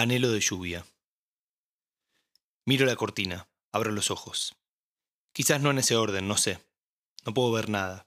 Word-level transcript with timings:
Anhelo 0.00 0.30
de 0.30 0.38
lluvia. 0.38 0.86
Miro 2.64 2.86
la 2.86 2.94
cortina, 2.94 3.48
abro 3.72 3.90
los 3.90 4.12
ojos. 4.12 4.54
Quizás 5.32 5.60
no 5.60 5.72
en 5.72 5.78
ese 5.78 5.96
orden, 5.96 6.28
no 6.28 6.36
sé. 6.36 6.64
No 7.26 7.34
puedo 7.34 7.50
ver 7.50 7.68
nada. 7.68 8.06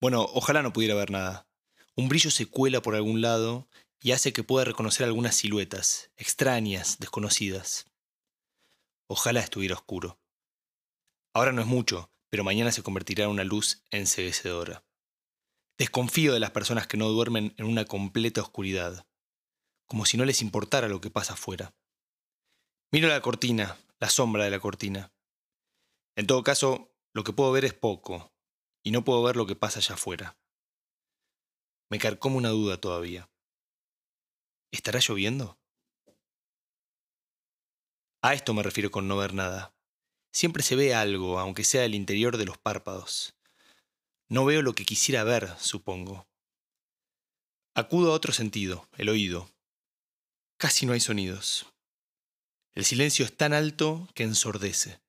Bueno, 0.00 0.22
ojalá 0.22 0.62
no 0.62 0.72
pudiera 0.72 0.94
ver 0.94 1.10
nada. 1.10 1.48
Un 1.96 2.08
brillo 2.08 2.30
se 2.30 2.46
cuela 2.46 2.80
por 2.80 2.94
algún 2.94 3.20
lado 3.20 3.66
y 4.00 4.12
hace 4.12 4.32
que 4.32 4.44
pueda 4.44 4.64
reconocer 4.64 5.04
algunas 5.04 5.34
siluetas, 5.34 6.12
extrañas, 6.16 7.00
desconocidas. 7.00 7.86
Ojalá 9.08 9.40
estuviera 9.40 9.74
oscuro. 9.74 10.20
Ahora 11.34 11.50
no 11.50 11.60
es 11.60 11.66
mucho, 11.66 12.12
pero 12.30 12.44
mañana 12.44 12.70
se 12.70 12.84
convertirá 12.84 13.24
en 13.24 13.30
una 13.30 13.42
luz 13.42 13.82
enseguecedora. 13.90 14.84
Desconfío 15.76 16.32
de 16.32 16.38
las 16.38 16.52
personas 16.52 16.86
que 16.86 16.98
no 16.98 17.08
duermen 17.08 17.52
en 17.56 17.66
una 17.66 17.84
completa 17.84 18.42
oscuridad 18.42 19.08
como 19.92 20.06
si 20.06 20.16
no 20.16 20.24
les 20.24 20.40
importara 20.40 20.88
lo 20.88 21.02
que 21.02 21.10
pasa 21.10 21.34
afuera. 21.34 21.74
Miro 22.92 23.08
la 23.08 23.20
cortina, 23.20 23.76
la 24.00 24.08
sombra 24.08 24.44
de 24.44 24.50
la 24.50 24.58
cortina. 24.58 25.12
En 26.16 26.26
todo 26.26 26.42
caso, 26.42 26.96
lo 27.12 27.24
que 27.24 27.34
puedo 27.34 27.52
ver 27.52 27.66
es 27.66 27.74
poco, 27.74 28.32
y 28.82 28.90
no 28.90 29.04
puedo 29.04 29.22
ver 29.22 29.36
lo 29.36 29.44
que 29.46 29.54
pasa 29.54 29.80
allá 29.80 29.96
afuera. 29.96 30.38
Me 31.90 31.98
carcome 31.98 32.36
una 32.36 32.48
duda 32.48 32.80
todavía. 32.80 33.28
¿Estará 34.70 34.98
lloviendo? 34.98 35.58
A 38.22 38.32
esto 38.32 38.54
me 38.54 38.62
refiero 38.62 38.90
con 38.90 39.08
no 39.08 39.18
ver 39.18 39.34
nada. 39.34 39.74
Siempre 40.32 40.62
se 40.62 40.74
ve 40.74 40.94
algo, 40.94 41.38
aunque 41.38 41.64
sea 41.64 41.84
el 41.84 41.94
interior 41.94 42.38
de 42.38 42.46
los 42.46 42.56
párpados. 42.56 43.36
No 44.30 44.46
veo 44.46 44.62
lo 44.62 44.74
que 44.74 44.86
quisiera 44.86 45.22
ver, 45.22 45.54
supongo. 45.58 46.26
Acudo 47.74 48.12
a 48.12 48.14
otro 48.14 48.32
sentido, 48.32 48.88
el 48.96 49.10
oído. 49.10 49.52
Casi 50.62 50.86
no 50.86 50.92
hay 50.92 51.00
sonidos. 51.00 51.66
El 52.76 52.84
silencio 52.84 53.24
es 53.24 53.36
tan 53.36 53.52
alto 53.52 54.08
que 54.14 54.22
ensordece. 54.22 55.00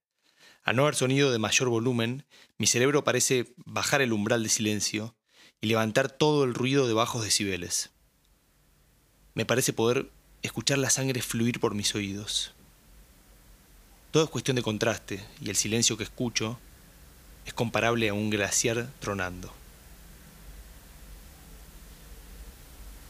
Al 0.64 0.76
no 0.76 0.82
haber 0.82 0.96
sonido 0.96 1.32
de 1.32 1.38
mayor 1.38 1.70
volumen, 1.70 2.26
mi 2.58 2.66
cerebro 2.66 3.04
parece 3.04 3.54
bajar 3.58 4.02
el 4.02 4.14
umbral 4.14 4.42
de 4.42 4.50
silencio 4.50 5.16
y 5.62 5.68
levantar 5.68 6.10
todo 6.10 6.44
el 6.44 6.56
ruido 6.56 6.88
de 6.88 6.96
bajos 6.96 7.24
decibeles. 7.24 7.92
Me 9.36 9.46
parece 9.46 9.74
poder 9.74 10.10
escuchar 10.42 10.80
la 10.80 10.90
sangre 10.90 11.22
fluir 11.22 11.60
por 11.60 11.76
mis 11.76 11.94
oídos. 11.94 12.56
Todo 14.10 14.24
es 14.24 14.32
cuestión 14.32 14.56
de 14.56 14.64
contraste 14.64 15.24
y 15.40 15.52
el 15.52 15.56
silencio 15.56 15.98
que 15.98 16.04
escucho 16.04 16.58
es 17.46 17.54
comparable 17.54 18.10
a 18.10 18.16
un 18.16 18.32
glaciar 18.32 18.90
tronando. 19.00 19.54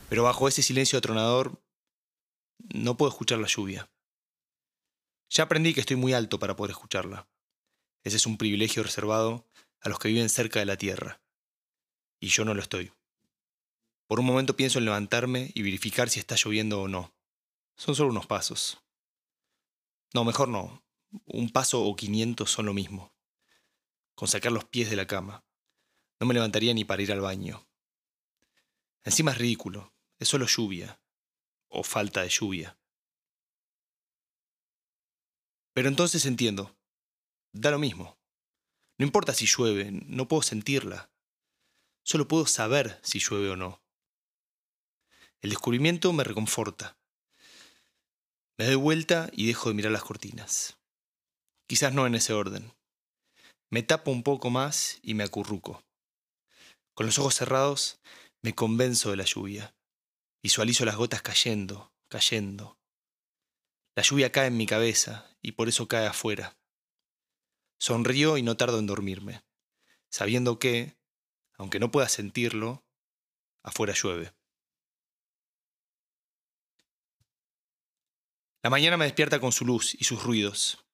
Pero 0.09 0.23
bajo 0.23 0.49
ese 0.49 0.61
silencio 0.61 0.99
atronador 0.99 1.62
no 2.73 2.97
puedo 2.97 3.11
escuchar 3.11 3.37
la 3.37 3.47
lluvia. 3.47 3.89
Ya 5.29 5.43
aprendí 5.43 5.73
que 5.73 5.79
estoy 5.79 5.95
muy 5.95 6.13
alto 6.13 6.39
para 6.39 6.55
poder 6.55 6.71
escucharla. 6.71 7.29
Ese 8.03 8.17
es 8.17 8.25
un 8.25 8.37
privilegio 8.37 8.81
reservado 8.81 9.47
a 9.79 9.89
los 9.89 9.99
que 9.99 10.07
viven 10.07 10.27
cerca 10.27 10.59
de 10.59 10.65
la 10.65 10.75
tierra. 10.75 11.21
Y 12.19 12.27
yo 12.29 12.43
no 12.45 12.55
lo 12.55 12.61
estoy. 12.61 12.91
Por 14.07 14.19
un 14.19 14.25
momento 14.25 14.55
pienso 14.55 14.79
en 14.79 14.85
levantarme 14.85 15.51
y 15.53 15.61
verificar 15.61 16.09
si 16.09 16.19
está 16.19 16.35
lloviendo 16.35 16.81
o 16.81 16.87
no. 16.87 17.13
Son 17.75 17.95
solo 17.95 18.09
unos 18.09 18.25
pasos. 18.25 18.81
No, 20.13 20.23
mejor 20.23 20.47
no. 20.47 20.83
Un 21.25 21.49
paso 21.51 21.83
o 21.83 21.95
quinientos 21.95 22.51
son 22.51 22.65
lo 22.65 22.73
mismo. 22.73 23.13
Con 24.15 24.27
sacar 24.27 24.51
los 24.51 24.65
pies 24.65 24.89
de 24.89 24.95
la 24.95 25.05
cama. 25.05 25.45
No 26.19 26.25
me 26.25 26.33
levantaría 26.33 26.73
ni 26.73 26.85
para 26.85 27.03
ir 27.03 27.11
al 27.11 27.21
baño. 27.21 27.67
Encima 29.03 29.31
es 29.31 29.37
ridículo. 29.37 29.93
Es 30.17 30.27
solo 30.27 30.47
lluvia 30.47 31.02
o 31.73 31.83
falta 31.83 32.21
de 32.21 32.29
lluvia. 32.29 32.77
Pero 35.73 35.89
entonces 35.89 36.25
entiendo. 36.25 36.75
Da 37.51 37.71
lo 37.71 37.79
mismo. 37.79 38.17
No 38.99 39.05
importa 39.05 39.33
si 39.33 39.45
llueve, 39.47 39.89
no 39.91 40.27
puedo 40.27 40.43
sentirla. 40.43 41.09
Solo 42.05 42.27
puedo 42.27 42.45
saber 42.45 42.99
si 43.03 43.19
llueve 43.19 43.49
o 43.49 43.55
no. 43.55 43.81
El 45.41 45.49
descubrimiento 45.49 46.13
me 46.13 46.23
reconforta. 46.23 46.95
Me 48.57 48.65
doy 48.65 48.75
vuelta 48.75 49.29
y 49.33 49.47
dejo 49.47 49.69
de 49.69 49.75
mirar 49.75 49.91
las 49.91 50.03
cortinas. 50.03 50.77
Quizás 51.67 51.93
no 51.93 52.05
en 52.05 52.15
ese 52.15 52.33
orden. 52.33 52.71
Me 53.71 53.81
tapo 53.81 54.11
un 54.11 54.21
poco 54.21 54.51
más 54.51 54.99
y 55.01 55.15
me 55.15 55.23
acurruco. 55.23 55.83
Con 56.93 57.07
los 57.07 57.17
ojos 57.17 57.33
cerrados 57.33 57.99
me 58.43 58.53
convenzo 58.53 59.09
de 59.09 59.17
la 59.17 59.23
lluvia. 59.23 59.75
Visualizo 60.43 60.83
las 60.83 60.97
gotas 60.97 61.21
cayendo, 61.21 61.93
cayendo. 62.09 62.77
La 63.95 64.03
lluvia 64.03 64.33
cae 64.33 64.47
en 64.47 64.57
mi 64.57 64.65
cabeza 64.65 65.37
y 65.41 65.53
por 65.53 65.69
eso 65.69 65.87
cae 65.87 66.05
afuera. 66.05 66.57
Sonrío 67.79 68.37
y 68.37 68.43
no 68.43 68.57
tardo 68.57 68.77
en 68.77 68.85
dormirme, 68.85 69.45
sabiendo 70.09 70.59
que, 70.59 70.97
aunque 71.57 71.79
no 71.79 71.91
pueda 71.91 72.09
sentirlo, 72.09 72.83
afuera 73.63 73.93
llueve. 73.93 74.33
La 78.63 78.69
mañana 78.69 78.97
me 78.97 79.05
despierta 79.05 79.39
con 79.39 79.53
su 79.53 79.65
luz 79.65 79.95
y 79.95 80.03
sus 80.03 80.23
ruidos, 80.23 80.85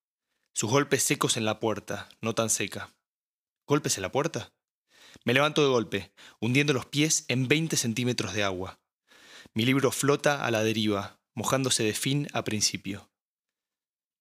sus 0.53 0.69
golpes 0.69 1.01
secos 1.01 1.37
en 1.37 1.45
la 1.45 1.59
puerta, 1.59 2.07
no 2.21 2.35
tan 2.35 2.51
seca. 2.51 2.93
¿Golpes 3.65 3.97
en 3.97 4.03
la 4.03 4.11
puerta? 4.11 4.53
Me 5.23 5.33
levanto 5.33 5.63
de 5.63 5.69
golpe, 5.69 6.13
hundiendo 6.39 6.73
los 6.73 6.85
pies 6.85 7.25
en 7.29 7.47
20 7.47 7.77
centímetros 7.77 8.33
de 8.33 8.43
agua. 8.43 8.79
Mi 9.53 9.65
libro 9.65 9.91
flota 9.91 10.45
a 10.45 10.51
la 10.51 10.63
deriva, 10.63 11.19
mojándose 11.33 11.83
de 11.83 11.93
fin 11.93 12.27
a 12.33 12.43
principio. 12.43 13.09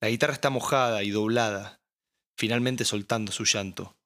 La 0.00 0.08
guitarra 0.08 0.32
está 0.32 0.50
mojada 0.50 1.02
y 1.02 1.10
doblada, 1.10 1.80
finalmente 2.36 2.84
soltando 2.84 3.32
su 3.32 3.44
llanto. 3.44 3.96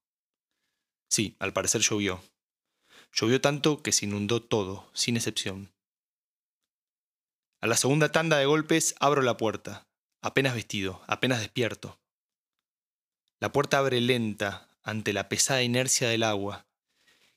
Sí, 1.08 1.36
al 1.38 1.52
parecer 1.52 1.82
llovió. 1.82 2.22
Llovió 3.12 3.40
tanto 3.40 3.82
que 3.82 3.92
se 3.92 4.06
inundó 4.06 4.42
todo, 4.42 4.90
sin 4.94 5.16
excepción. 5.16 5.72
A 7.60 7.66
la 7.66 7.76
segunda 7.76 8.10
tanda 8.10 8.38
de 8.38 8.46
golpes 8.46 8.94
abro 8.98 9.22
la 9.22 9.36
puerta, 9.36 9.86
apenas 10.22 10.54
vestido, 10.54 11.02
apenas 11.06 11.40
despierto. 11.40 12.00
La 13.38 13.52
puerta 13.52 13.78
abre 13.78 14.00
lenta 14.00 14.70
ante 14.82 15.12
la 15.12 15.28
pesada 15.28 15.62
inercia 15.62 16.08
del 16.08 16.22
agua, 16.22 16.66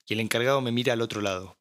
y 0.08 0.14
el 0.14 0.20
encargado 0.22 0.62
me 0.62 0.72
mira 0.72 0.94
al 0.94 1.02
otro 1.02 1.22
lado. 1.22 1.58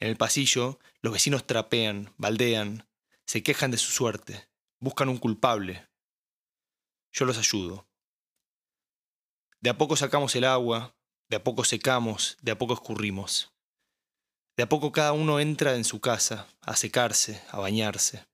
En 0.00 0.08
el 0.08 0.16
pasillo, 0.16 0.78
los 1.02 1.12
vecinos 1.12 1.46
trapean, 1.46 2.14
baldean, 2.16 2.88
se 3.26 3.42
quejan 3.42 3.70
de 3.70 3.76
su 3.76 3.92
suerte, 3.92 4.48
buscan 4.80 5.10
un 5.10 5.18
culpable. 5.18 5.88
Yo 7.12 7.26
los 7.26 7.36
ayudo. 7.36 7.86
De 9.60 9.68
a 9.68 9.76
poco 9.76 9.96
sacamos 9.96 10.34
el 10.36 10.44
agua, 10.44 10.96
de 11.28 11.36
a 11.36 11.44
poco 11.44 11.64
secamos, 11.64 12.38
de 12.40 12.52
a 12.52 12.58
poco 12.58 12.72
escurrimos. 12.72 13.52
De 14.56 14.62
a 14.62 14.68
poco 14.70 14.90
cada 14.90 15.12
uno 15.12 15.38
entra 15.38 15.76
en 15.76 15.84
su 15.84 16.00
casa, 16.00 16.48
a 16.62 16.76
secarse, 16.76 17.42
a 17.50 17.58
bañarse. 17.58 18.26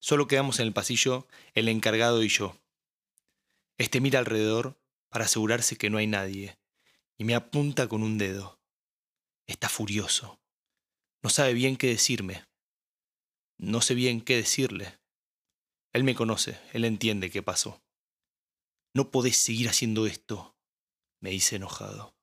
Solo 0.00 0.26
quedamos 0.26 0.60
en 0.60 0.66
el 0.66 0.74
pasillo 0.74 1.26
el 1.54 1.68
encargado 1.68 2.22
y 2.22 2.28
yo. 2.28 2.58
Este 3.78 4.02
mira 4.02 4.18
alrededor 4.18 4.78
para 5.08 5.24
asegurarse 5.24 5.76
que 5.78 5.88
no 5.88 5.96
hay 5.96 6.06
nadie, 6.06 6.58
y 7.16 7.24
me 7.24 7.34
apunta 7.34 7.88
con 7.88 8.02
un 8.02 8.18
dedo. 8.18 8.60
Está 9.46 9.68
furioso. 9.68 10.40
No 11.22 11.30
sabe 11.30 11.54
bien 11.54 11.76
qué 11.76 11.88
decirme. 11.88 12.44
No 13.58 13.80
sé 13.80 13.94
bien 13.94 14.20
qué 14.20 14.36
decirle. 14.36 14.98
Él 15.92 16.04
me 16.04 16.14
conoce, 16.14 16.60
él 16.72 16.84
entiende 16.84 17.30
qué 17.30 17.42
pasó. 17.42 17.82
No 18.94 19.10
podés 19.10 19.36
seguir 19.36 19.68
haciendo 19.68 20.06
esto, 20.06 20.56
me 21.20 21.30
dice 21.30 21.56
enojado. 21.56 22.14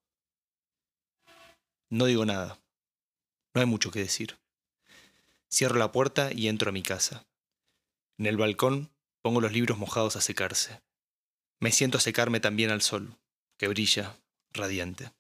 No 1.90 2.06
digo 2.06 2.26
nada. 2.26 2.62
No 3.54 3.62
hay 3.62 3.68
mucho 3.68 3.92
que 3.92 4.00
decir. 4.00 4.40
Cierro 5.52 5.78
la 5.78 5.92
puerta 5.92 6.32
y 6.32 6.48
entro 6.48 6.70
a 6.70 6.74
mi 6.74 6.84
casa. 6.84 7.28
En 8.18 8.26
el 8.26 8.38
balcón 8.38 8.92
pongo 9.22 9.42
los 9.42 9.52
libros 9.52 9.78
mojados 9.78 10.16
a 10.16 10.22
secarse. 10.22 10.82
Me 11.60 11.72
siento 11.72 11.98
a 11.98 12.02
secarme 12.02 12.40
también 12.40 12.72
al 12.72 12.82
sol, 12.82 13.18
que 13.58 13.68
brilla, 13.68 14.18
radiante. 14.52 15.12